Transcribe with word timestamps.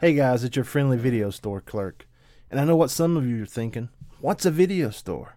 Hey 0.00 0.14
guys, 0.14 0.44
it's 0.44 0.56
your 0.56 0.64
friendly 0.64 0.96
video 0.96 1.28
store 1.28 1.60
clerk. 1.60 2.08
And 2.50 2.58
I 2.58 2.64
know 2.64 2.74
what 2.74 2.88
some 2.88 3.18
of 3.18 3.26
you 3.26 3.42
are 3.42 3.46
thinking. 3.46 3.90
What's 4.18 4.46
a 4.46 4.50
video 4.50 4.88
store? 4.88 5.36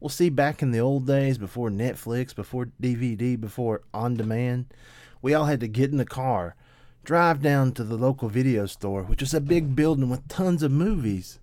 Well, 0.00 0.08
see, 0.08 0.30
back 0.30 0.62
in 0.62 0.70
the 0.70 0.78
old 0.78 1.06
days, 1.06 1.36
before 1.36 1.68
Netflix, 1.68 2.34
before 2.34 2.70
DVD, 2.80 3.38
before 3.38 3.82
on 3.92 4.14
demand, 4.14 4.72
we 5.20 5.34
all 5.34 5.44
had 5.44 5.60
to 5.60 5.68
get 5.68 5.90
in 5.90 5.98
the 5.98 6.06
car, 6.06 6.56
drive 7.04 7.42
down 7.42 7.72
to 7.72 7.84
the 7.84 7.98
local 7.98 8.30
video 8.30 8.64
store, 8.64 9.02
which 9.02 9.20
was 9.20 9.34
a 9.34 9.42
big 9.42 9.76
building 9.76 10.08
with 10.08 10.26
tons 10.26 10.62
of 10.62 10.72
movies, 10.72 11.38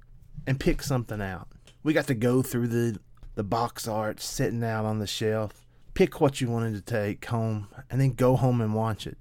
and 0.47 0.59
pick 0.59 0.81
something 0.81 1.21
out. 1.21 1.47
We 1.83 1.93
got 1.93 2.07
to 2.07 2.15
go 2.15 2.41
through 2.41 2.69
the, 2.69 2.99
the 3.35 3.43
box 3.43 3.87
art 3.87 4.19
sitting 4.19 4.63
out 4.63 4.85
on 4.85 4.97
the 4.97 5.05
shelf, 5.05 5.67
pick 5.93 6.19
what 6.19 6.41
you 6.41 6.49
wanted 6.49 6.73
to 6.73 6.81
take 6.81 7.25
home, 7.25 7.67
and 7.91 8.01
then 8.01 8.13
go 8.13 8.35
home 8.35 8.59
and 8.59 8.73
watch 8.73 9.05
it. 9.05 9.19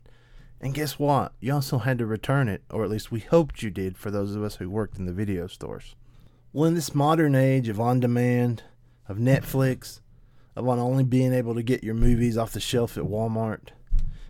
And 0.65 0.73
guess 0.73 0.99
what? 0.99 1.33
You 1.41 1.53
also 1.53 1.77
had 1.77 1.99
to 1.99 2.07
return 2.07 2.49
it, 2.49 2.63
or 2.71 2.85
at 2.85 2.91
least 2.91 3.13
we 3.13 3.21
hoped 3.21 3.63
you 3.63 3.69
did 3.69 3.99
for 3.99 4.11
those 4.11 4.35
of 4.35 4.43
us 4.43 4.57
who 4.57 4.71
worked 4.71 4.97
in 4.97 5.05
the 5.05 5.13
video 5.13 5.47
stores. 5.47 5.95
Well, 6.55 6.65
in 6.65 6.75
this 6.75 6.95
modern 6.95 7.35
age 7.35 7.69
of 7.69 7.79
on 7.79 8.01
demand, 8.01 8.63
of 9.07 9.19
Netflix, 9.19 10.01
of 10.57 10.67
on 10.67 10.79
only 10.79 11.05
being 11.05 11.35
able 11.35 11.55
to 11.55 11.63
get 11.63 11.85
your 11.85 11.93
movies 11.93 12.39
off 12.39 12.55
the 12.55 12.61
shelf 12.61 12.97
at 12.97 13.05
Walmart, 13.05 13.73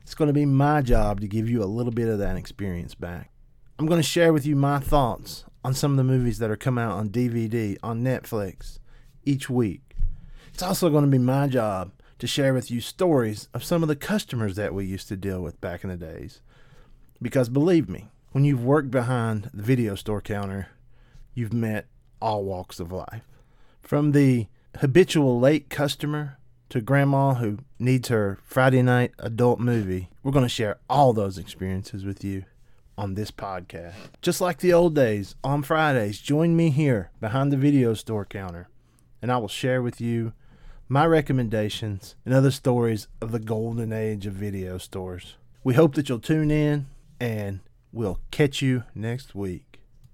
it's 0.02 0.16
going 0.16 0.26
to 0.26 0.32
be 0.32 0.44
my 0.44 0.82
job 0.82 1.20
to 1.20 1.28
give 1.28 1.48
you 1.48 1.62
a 1.62 1.66
little 1.66 1.92
bit 1.92 2.08
of 2.08 2.18
that 2.18 2.36
experience 2.36 2.96
back. 2.96 3.30
I'm 3.78 3.86
going 3.86 4.02
to 4.02 4.08
share 4.08 4.32
with 4.32 4.44
you 4.44 4.56
my 4.56 4.80
thoughts 4.80 5.44
on 5.62 5.72
some 5.72 5.92
of 5.92 5.96
the 5.96 6.02
movies 6.02 6.40
that 6.40 6.50
are 6.50 6.56
coming 6.56 6.82
out 6.82 6.96
on 6.96 7.10
DVD, 7.10 7.78
on 7.80 8.02
Netflix, 8.02 8.80
each 9.22 9.48
week. 9.48 9.94
It's 10.52 10.64
also 10.64 10.90
going 10.90 11.04
to 11.04 11.10
be 11.10 11.18
my 11.18 11.46
job 11.46 11.92
to 12.24 12.28
share 12.28 12.54
with 12.54 12.70
you 12.70 12.80
stories 12.80 13.48
of 13.52 13.62
some 13.62 13.82
of 13.82 13.88
the 13.88 13.94
customers 13.94 14.56
that 14.56 14.72
we 14.72 14.86
used 14.86 15.08
to 15.08 15.14
deal 15.14 15.42
with 15.42 15.60
back 15.60 15.84
in 15.84 15.90
the 15.90 15.96
days. 15.96 16.40
Because 17.20 17.50
believe 17.50 17.86
me, 17.86 18.08
when 18.32 18.44
you've 18.44 18.64
worked 18.64 18.90
behind 18.90 19.50
the 19.52 19.62
video 19.62 19.94
store 19.94 20.22
counter, 20.22 20.68
you've 21.34 21.52
met 21.52 21.86
all 22.22 22.42
walks 22.42 22.80
of 22.80 22.90
life. 22.90 23.24
From 23.82 24.12
the 24.12 24.46
habitual 24.78 25.38
late 25.38 25.68
customer 25.68 26.38
to 26.70 26.80
grandma 26.80 27.34
who 27.34 27.58
needs 27.78 28.08
her 28.08 28.38
Friday 28.42 28.80
night 28.80 29.12
adult 29.18 29.60
movie, 29.60 30.08
we're 30.22 30.32
going 30.32 30.46
to 30.46 30.48
share 30.48 30.78
all 30.88 31.12
those 31.12 31.36
experiences 31.36 32.06
with 32.06 32.24
you 32.24 32.46
on 32.96 33.16
this 33.16 33.30
podcast. 33.30 33.92
Just 34.22 34.40
like 34.40 34.60
the 34.60 34.72
old 34.72 34.94
days, 34.94 35.34
on 35.44 35.62
Fridays, 35.62 36.20
join 36.20 36.56
me 36.56 36.70
here 36.70 37.10
behind 37.20 37.52
the 37.52 37.58
video 37.58 37.92
store 37.92 38.24
counter, 38.24 38.68
and 39.20 39.30
I 39.30 39.36
will 39.36 39.46
share 39.46 39.82
with 39.82 40.00
you 40.00 40.32
my 40.88 41.06
recommendations, 41.06 42.14
and 42.24 42.34
other 42.34 42.50
stories 42.50 43.08
of 43.20 43.32
the 43.32 43.38
golden 43.38 43.92
age 43.92 44.26
of 44.26 44.34
video 44.34 44.78
stores. 44.78 45.36
We 45.62 45.74
hope 45.74 45.94
that 45.94 46.08
you'll 46.08 46.18
tune 46.18 46.50
in, 46.50 46.86
and 47.18 47.60
we'll 47.92 48.20
catch 48.30 48.60
you 48.60 48.84
next 48.94 49.34
week. 49.34 49.73